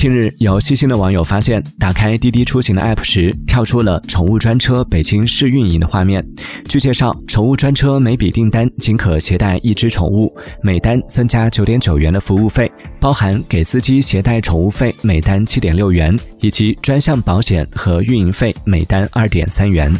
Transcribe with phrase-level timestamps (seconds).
[0.00, 6.26] 近日有细心的网友发现打开滴滴出行的 app 时跳出了宠物专车北京试运营的画面。
[6.64, 19.94] 据介绍宠物专车每笔订单仅可携带一只宠物每单增加九点九元的服务费包含给司机携带宠物费每单七点六元以及专项保险和运营费每单二点三元。